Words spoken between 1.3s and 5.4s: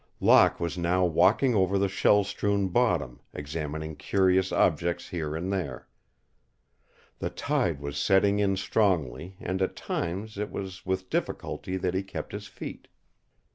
over the shell strewn bottom, examining curious objects here